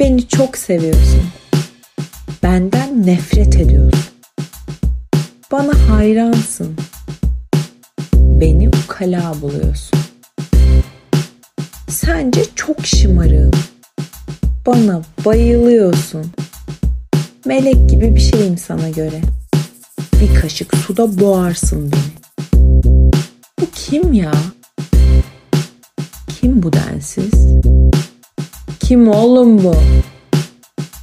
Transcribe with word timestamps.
Beni 0.00 0.28
çok 0.28 0.58
seviyorsun. 0.58 1.22
Benden 2.42 3.06
nefret 3.06 3.56
ediyorsun. 3.56 4.00
Bana 5.52 5.72
hayransın. 5.90 6.76
Beni 8.14 8.68
ukala 8.68 9.34
buluyorsun. 9.42 9.98
Sence 11.88 12.44
çok 12.54 12.86
şımarığım. 12.86 13.50
Bana 14.66 15.02
bayılıyorsun. 15.24 16.26
Melek 17.44 17.90
gibi 17.90 18.14
bir 18.14 18.20
şeyim 18.20 18.58
sana 18.58 18.88
göre. 18.88 19.20
Bir 20.20 20.40
kaşık 20.40 20.76
suda 20.76 21.20
boğarsın 21.20 21.92
beni. 21.92 22.18
Bu 23.60 23.66
kim 23.74 24.12
ya? 24.12 24.32
Kim 26.40 26.62
bu 26.62 26.72
densiz? 26.72 27.32
Kim 28.88 29.08
oğlum 29.08 29.64
bu? 29.64 29.74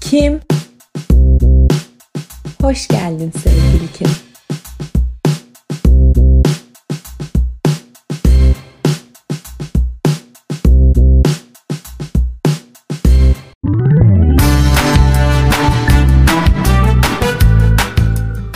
Kim? 0.02 0.39
Hoş 2.62 2.88
geldin 2.88 3.34
sevgili 3.43 3.91
Kim. 3.98 4.07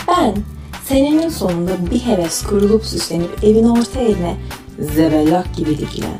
Ben 0.08 0.36
senenin 0.86 1.30
sonunda 1.30 1.72
bir 1.92 2.00
heves 2.00 2.44
kurulup 2.44 2.86
süslenip 2.86 3.44
evin 3.44 3.66
orta 3.66 4.02
yerine 4.02 4.36
zebellak 4.80 5.56
gibi 5.56 5.78
dikilen, 5.78 6.18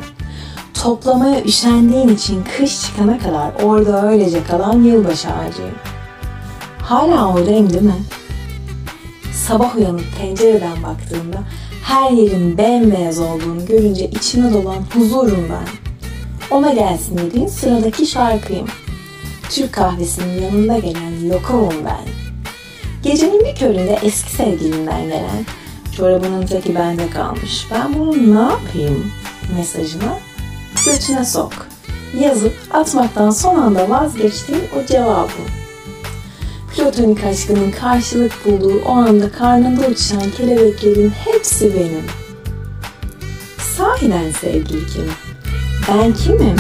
toplamaya 0.84 1.44
üşendiğin 1.44 2.08
için 2.08 2.44
kış 2.58 2.82
çıkana 2.82 3.20
kadar 3.20 3.52
orada 3.64 4.10
öylece 4.10 4.44
kalan 4.44 4.84
yılbaşı 4.84 5.28
ağacıyım. 5.28 5.76
Hala 6.82 7.34
oradayım 7.34 7.70
değil 7.70 7.84
mi? 7.84 8.04
Sabah 9.34 9.76
uyanıp 9.76 10.06
pencereden 10.20 10.84
baktığımda 10.84 11.38
her 11.84 12.12
yerin 12.12 12.58
bembeyaz 12.58 13.20
olduğunu 13.20 13.66
görünce 13.66 14.10
içime 14.10 14.54
dolan 14.54 14.84
huzurum 14.94 15.48
ben. 15.50 15.68
Ona 16.58 16.74
gelsin 16.74 17.18
dediğin 17.18 17.48
sıradaki 17.48 18.06
şarkıyım. 18.06 18.68
Türk 19.50 19.74
kahvesinin 19.74 20.42
yanında 20.42 20.80
gelen 20.80 21.30
lokumum 21.30 21.86
ben. 21.86 22.08
Gecenin 23.04 23.46
bir 23.46 23.56
köründe 23.56 24.00
eski 24.04 24.32
sevgilimden 24.32 25.04
gelen 25.04 25.46
çorabının 25.98 26.46
teki 26.46 26.76
bende 26.76 27.10
kalmış. 27.10 27.68
Ben 27.72 28.00
bunu 28.00 28.36
ne 28.36 28.42
yapayım 28.42 29.12
mesajına 29.58 30.29
götüne 30.86 31.26
sok. 31.26 31.54
Yazıp 32.20 32.54
atmaktan 32.72 33.30
son 33.30 33.56
anda 33.56 33.90
vazgeçtiğim 33.90 34.62
o 34.80 34.86
cevabım. 34.86 35.46
Platonik 36.76 37.24
aşkının 37.24 37.72
karşılık 37.72 38.46
bulduğu 38.46 38.82
o 38.86 38.92
anda 38.92 39.32
karnında 39.32 39.88
uçuşan 39.88 40.32
kelebeklerin 40.38 41.10
hepsi 41.10 41.74
benim. 41.74 42.06
Sahiden 43.78 44.32
sevgili 44.32 44.88
kim? 44.88 45.10
Ben 45.88 46.14
kimim? 46.14 46.56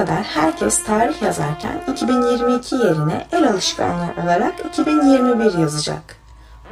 Kadar 0.00 0.22
herkes 0.22 0.84
tarih 0.84 1.22
yazarken 1.22 1.82
2022 1.92 2.74
yerine 2.74 3.26
el 3.32 3.48
alışkanlığı 3.50 4.22
olarak 4.24 4.54
2021 4.68 5.58
yazacak. 5.58 6.16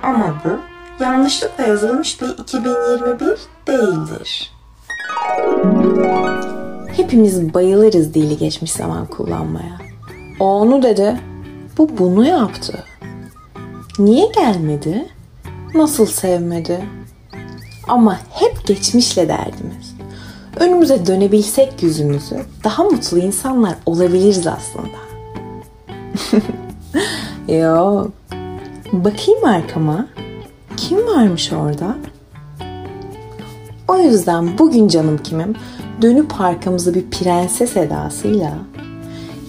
Ama 0.03 0.35
bu 0.45 0.59
yanlışlıkla 1.05 1.65
yazılmış 1.65 2.23
bir 2.23 2.29
2021 2.29 3.39
değildir. 3.67 4.53
Hepimiz 6.97 7.55
bayılırız 7.55 8.15
dili 8.15 8.37
geçmiş 8.37 8.73
zaman 8.73 9.07
kullanmaya. 9.07 9.79
O 10.41 10.61
onu 10.61 10.83
dedi, 10.83 11.21
bu 11.79 11.99
bunu 11.99 12.27
yaptı. 12.27 12.85
Niye 13.99 14.27
gelmedi? 14.27 15.09
Nasıl 15.75 16.07
sevmedi? 16.07 16.85
Ama 17.89 18.19
hep 18.31 18.67
geçmişle 18.67 19.29
derdimiz. 19.29 19.88
Önümüze 20.61 21.07
dönebilsek 21.07 21.83
yüzümüzü 21.83 22.37
daha 22.65 22.85
mutlu 22.85 23.19
insanlar 23.19 23.75
olabiliriz 23.87 24.47
aslında. 24.47 24.99
Yok. 27.53 28.11
Bakayım 28.93 29.45
arkama. 29.45 30.07
Kim 30.77 31.07
varmış 31.07 31.53
orada? 31.53 31.97
O 33.89 33.99
yüzden 33.99 34.59
bugün 34.59 34.89
canım 34.89 35.19
kimim 35.25 35.55
dönüp 36.03 36.41
arkamızı 36.41 36.95
bir 36.95 37.11
prenses 37.11 37.77
edasıyla 37.77 38.53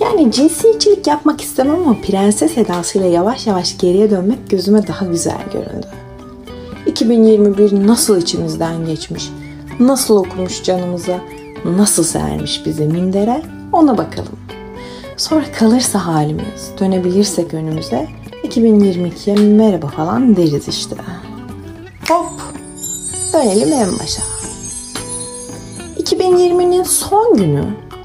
yani 0.02 0.32
cinsiyetçilik 0.32 1.08
yapmak 1.08 1.42
istemem 1.42 1.76
ama 1.76 1.96
prenses 2.02 2.58
edasıyla 2.58 3.08
yavaş 3.08 3.48
yavaş 3.48 3.78
geriye 3.78 4.12
dönmek 4.12 4.50
gözüme 4.50 4.88
daha 4.88 5.06
güzel 5.06 5.42
göründü. 5.54 5.88
2021 6.86 7.88
nasıl 7.88 8.22
içimizden 8.22 8.86
geçmiş, 8.86 9.30
nasıl 9.80 10.18
okumuş 10.18 10.64
canımıza, 10.64 11.20
nasıl 11.66 12.04
sermiş 12.04 12.66
bizi 12.66 12.84
mindere 12.84 13.42
ona 13.74 13.98
bakalım. 13.98 14.40
Sonra 15.18 15.44
kalırsa 15.60 16.06
halimiz, 16.06 16.72
dönebilirsek 16.80 17.54
önümüze 17.54 18.08
2022'ye 18.44 19.36
merhaba 19.36 19.88
falan 19.88 20.36
deriz 20.36 20.68
işte. 20.68 20.96
Hop, 22.10 22.42
dönelim 23.34 23.74
en 23.74 24.00
başa. 24.00 24.22
2020'nin 25.98 26.84
son 26.84 27.38
günü 27.38 27.64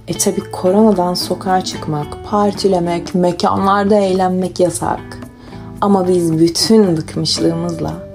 e 0.09 0.19
tabi 0.19 0.51
koronadan 0.51 1.15
sokağa 1.15 1.65
çıkmak, 1.65 2.07
partilemek, 2.31 3.15
mekanlarda 3.15 3.95
eğlenmek 3.95 4.61
yasak. 4.61 5.01
Ama 5.81 6.09
biz 6.09 6.39
bütün 6.39 6.97
bıkmışlığımızla 6.97 8.14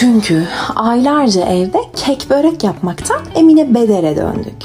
çünkü 0.00 0.44
aylarca 0.76 1.40
evde 1.40 1.78
kek 1.96 2.26
börek 2.30 2.64
yapmaktan 2.64 3.20
Emine 3.34 3.74
Beder'e 3.74 4.16
döndük. 4.16 4.62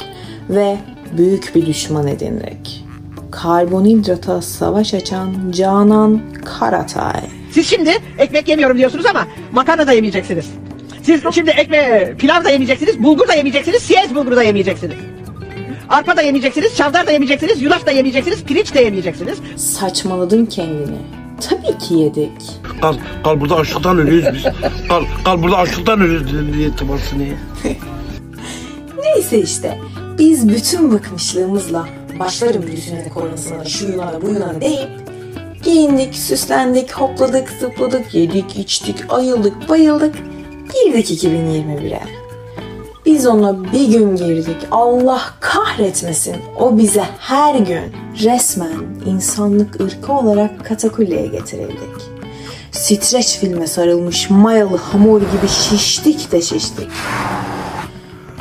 Ve 0.50 0.78
büyük 1.18 1.56
bir 1.56 1.66
düşman 1.66 2.08
edindik. 2.08 2.86
Karbonhidrata 3.32 4.42
savaş 4.42 4.94
açan 4.94 5.52
Canan 5.52 6.22
Karatay. 6.46 7.22
Siz 7.52 7.70
şimdi 7.70 7.92
ekmek 8.18 8.48
yemiyorum 8.48 8.78
diyorsunuz 8.78 9.06
ama 9.06 9.28
makarna 9.52 9.88
da 9.88 9.94
yemeyeceksiniz. 9.94 10.46
Siz 11.04 11.22
şimdi 11.32 11.50
ekme 11.50 12.14
pilav 12.18 12.44
da 12.44 12.50
yemeyeceksiniz, 12.50 13.04
bulgur 13.04 13.28
da 13.28 13.34
yemeyeceksiniz, 13.34 13.82
siyez 13.84 14.16
bulguru 14.16 14.36
da 14.36 14.44
yemeyeceksiniz. 14.44 14.98
Arpa 15.90 16.18
da 16.18 16.22
yemeyeceksiniz, 16.22 16.76
çavdar 16.76 17.08
da 17.08 17.12
yemeyeceksiniz, 17.12 17.62
yulaf 17.62 17.86
da 17.86 17.92
yemeyeceksiniz, 17.92 18.44
pirinç 18.44 18.74
de 18.74 18.82
yemeyeceksiniz. 18.82 19.38
Saçmaladın 19.56 20.46
kendini. 20.46 20.98
Tabii 21.50 21.78
ki 21.78 21.94
yedik. 21.94 22.32
Kal, 22.84 22.96
kal 23.24 23.42
burada 23.42 23.56
açlıktan 23.56 23.98
ölüyoruz 23.98 24.34
biz. 24.34 24.44
Kal, 24.88 25.04
kal 25.26 25.44
burada 25.44 25.58
açlıktan 25.58 26.02
ölüyoruz 26.02 26.54
diye 26.54 26.76
tımarsı 26.76 27.20
niye? 27.20 27.38
Neyse 29.04 29.42
işte 29.42 29.80
biz 30.18 30.50
bütün 30.50 30.92
bıkmışlığımızla 30.92 31.88
başlarım 32.20 32.64
virüsüne 32.64 33.06
de 33.06 33.10
koronasına 33.10 33.60
da 33.60 33.66
şuyuna 33.66 34.14
da 34.14 34.22
buyuna 34.22 34.56
da 34.56 34.62
deyip 34.62 34.90
giyindik, 35.64 36.16
süslendik, 36.16 36.92
hopladık, 36.92 37.50
zıpladık, 37.60 38.16
yedik, 38.16 38.58
içtik, 38.58 38.96
ayıldık, 39.10 39.70
bayıldık. 39.70 40.16
Girdik 40.74 41.24
2021'e. 41.24 42.02
Biz 43.06 43.28
ona 43.28 43.64
bir 43.64 43.88
gün 43.88 44.16
girdik. 44.16 44.58
Allah 44.72 45.22
kahretmesin. 45.40 46.36
O 46.60 46.78
bize 46.78 47.04
her 47.19 47.56
gün 47.56 47.84
resmen 48.24 48.78
insanlık 49.06 49.81
ırkı 49.81 50.13
olarak 50.13 50.66
katakulleye 50.66 51.28
getirildik. 51.28 52.12
Streç 52.83 53.38
filme 53.38 53.68
sarılmış 53.68 54.30
mayalı 54.30 54.77
hamur 54.77 55.21
gibi 55.21 55.47
şiştik 55.47 56.31
de 56.31 56.41
şiştik. 56.41 56.88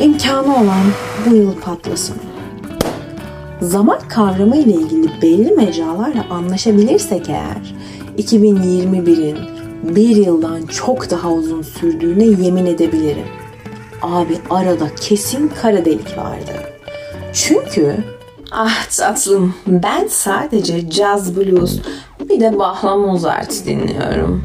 İmkanı 0.00 0.56
olan 0.56 0.84
bu 1.26 1.34
yıl 1.34 1.60
patlasın. 1.60 2.16
Zaman 3.60 3.98
kavramı 4.08 4.56
ile 4.56 4.72
ilgili 4.72 5.22
belli 5.22 5.52
mecralarla 5.52 6.24
anlaşabilirsek 6.30 7.28
eğer 7.28 7.74
2021'in 8.18 9.38
bir 9.96 10.16
yıldan 10.16 10.66
çok 10.66 11.10
daha 11.10 11.32
uzun 11.32 11.62
sürdüğüne 11.62 12.24
yemin 12.24 12.66
edebilirim. 12.66 13.26
Abi 14.02 14.38
arada 14.50 14.94
kesin 14.94 15.48
kara 15.62 15.84
delik 15.84 16.18
vardı. 16.18 16.52
Çünkü 17.32 17.96
ah 18.50 18.86
tatlım 18.98 19.54
ben 19.66 20.06
sadece 20.06 20.90
jazz 20.90 21.36
blues 21.36 21.78
bir 22.32 22.40
de 22.40 22.58
Bachla 22.58 22.96
Mozart 22.96 23.66
dinliyorum. 23.66 24.42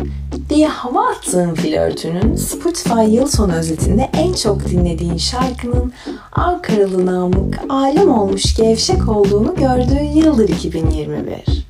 diye 0.49 0.67
hava 0.67 1.07
attığın 1.07 1.55
flörtünün 1.55 2.35
Spotify 2.35 3.15
yıl 3.15 3.27
sonu 3.27 3.53
özetinde 3.53 4.09
en 4.13 4.33
çok 4.33 4.65
dinlediğin 4.65 5.17
şarkının 5.17 5.93
Ankaralı 6.31 7.05
Namık 7.05 7.59
alem 7.69 8.11
olmuş 8.11 8.55
gevşek 8.55 9.09
olduğunu 9.09 9.55
gördüğün 9.55 10.11
yıldır 10.11 10.49
2021. 10.49 11.67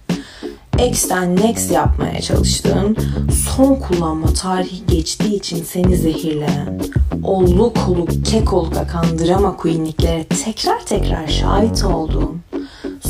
X'ten 0.90 1.36
next 1.36 1.72
yapmaya 1.72 2.22
çalıştığın, 2.22 2.98
son 3.48 3.75
kullanma 3.75 4.28
tarihi 4.28 4.86
geçtiği 4.86 5.36
için 5.36 5.63
seni 5.63 5.98
zehirleyen, 5.98 6.81
olluk 7.24 7.78
oluk 7.90 8.10
kek 8.25 8.54
oluk 8.54 8.78
akan 8.78 9.20
drama 9.20 9.58
queenliklere 9.58 10.24
tekrar 10.24 10.86
tekrar 10.86 11.28
şahit 11.28 11.84
olduğun, 11.84 12.42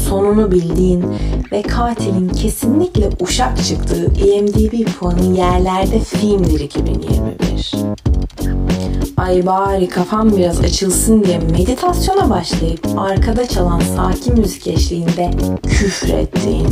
sonunu 0.09 0.51
bildiğin 0.51 1.05
ve 1.51 1.61
katilin 1.61 2.29
kesinlikle 2.29 3.09
uşak 3.19 3.65
çıktığı 3.65 4.05
IMDb 4.05 4.87
puanı 4.99 5.37
yerlerde 5.37 5.99
filmdir 5.99 6.59
2021. 6.59 7.71
Ay 9.17 9.45
bari 9.45 9.89
kafam 9.89 10.37
biraz 10.37 10.59
açılsın 10.59 11.23
diye 11.23 11.39
meditasyona 11.39 12.29
başlayıp 12.29 12.87
arkada 12.97 13.47
çalan 13.47 13.81
sakin 13.95 14.39
müzik 14.39 14.67
eşliğinde 14.67 15.31
küfrettiğin, 15.63 16.67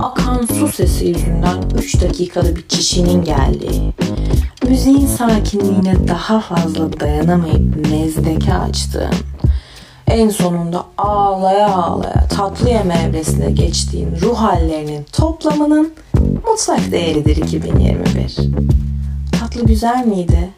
akan 0.00 0.46
su 0.58 0.68
sesi 0.68 1.06
yüzünden 1.06 1.62
3 1.78 2.02
dakikada 2.02 2.56
bir 2.56 2.62
kişinin 2.62 3.24
geldiği, 3.24 3.92
müziğin 4.68 5.06
sakinliğine 5.06 6.08
daha 6.08 6.40
fazla 6.40 7.00
dayanamayıp 7.00 7.90
mezdeke 7.90 8.54
açtığın, 8.54 9.14
en 10.12 10.28
sonunda 10.28 10.84
ağlaya 10.98 11.68
ağlaya 11.68 12.28
tatlı 12.28 12.68
yeme 12.68 12.94
evresine 12.94 13.50
geçtiğin 13.50 14.16
ruh 14.20 14.36
hallerinin 14.36 15.06
toplamının 15.12 15.92
mutlak 16.46 16.92
değeridir 16.92 17.36
2021. 17.36 18.36
Tatlı 19.40 19.66
güzel 19.66 20.06
miydi? 20.06 20.50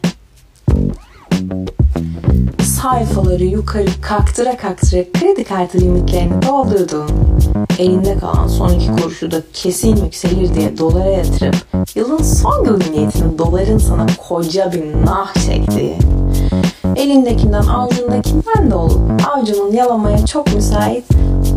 Sayfaları 2.63 3.45
yukarı 3.45 3.87
kaktıra 4.01 4.57
kaktıra 4.57 5.03
kredi 5.13 5.43
kartı 5.43 5.77
limitlerini 5.77 6.41
doldurduğun, 6.41 7.09
elinde 7.79 8.17
kalan 8.17 8.47
son 8.47 8.69
iki 8.69 8.91
kuruşu 8.91 9.31
da 9.31 9.41
kesin 9.53 9.95
yükselir 9.95 10.53
diye 10.53 10.77
dolara 10.77 11.09
yatırıp 11.09 11.55
yılın 11.95 12.23
son 12.23 12.63
gün 12.63 12.93
niyetini 12.93 13.37
doların 13.37 13.77
sana 13.77 14.05
koca 14.27 14.71
bir 14.71 15.05
nah 15.05 15.33
çektiği, 15.33 15.97
elindekinden 16.95 17.63
avucundakinden 17.63 18.71
de 18.71 18.75
olup 18.75 19.01
avucunun 19.27 19.71
yalamaya 19.71 20.25
çok 20.25 20.55
müsait 20.55 21.05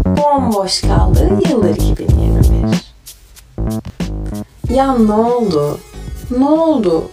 bomboş 0.04 0.80
kaldığı 0.80 1.30
yıldır 1.48 1.76
2021. 1.76 2.94
Ya 4.74 4.94
ne 4.94 5.12
oldu? 5.12 5.78
Ne 6.38 6.44
oldu? 6.44 7.04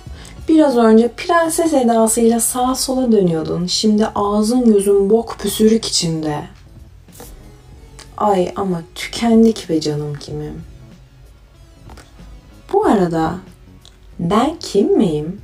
Biraz 0.50 0.78
önce 0.78 1.12
prenses 1.18 1.74
edasıyla 1.74 2.40
sağa 2.40 2.76
sola 2.76 3.12
dönüyordun. 3.12 3.66
Şimdi 3.66 4.08
ağzın 4.16 4.66
gözün 4.66 5.10
bok 5.10 5.38
püsürük 5.40 5.86
içinde. 5.86 6.42
Ay 8.18 8.52
ama 8.56 8.82
tükendik 8.96 9.70
be 9.70 9.82
canım 9.82 10.14
kimim. 10.20 10.64
Bu 12.74 12.86
arada 12.86 13.36
ben 14.20 14.56
kim 14.60 14.98
miyim? 14.98 15.42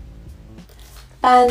Ben. 1.24 1.50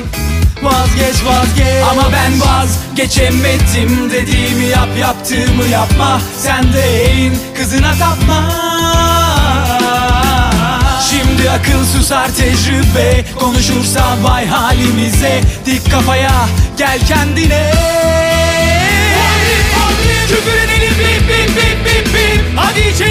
Vazgeç 0.62 1.24
vazgeç. 1.24 1.84
Ama 1.90 2.02
ben 2.12 2.32
vazgeçemedim. 2.40 4.10
Dediğimi 4.10 4.64
yap 4.64 4.88
yaptığımı 5.00 5.64
yapma. 5.72 6.20
Sen 6.38 6.72
de 6.72 7.06
eğin 7.06 7.34
kızına 7.56 7.92
tapma. 7.98 8.52
Şimdi 11.10 11.50
akıl 11.50 11.84
susar 11.84 12.28
tecrübe. 12.28 13.24
Konuşursa 13.40 14.16
vay 14.22 14.46
halimize. 14.46 15.40
Dik 15.66 15.90
kafaya 15.90 16.48
gel 16.78 16.98
kendine. 17.08 17.72
Küfürün 20.28 20.68
elim 20.68 20.94
bip 20.98 21.28
bip 21.28 21.56
bip 21.56 21.84
bip 21.84 22.14
bip. 22.14 22.44
Hadi 22.56 22.80
içeri. 22.80 23.09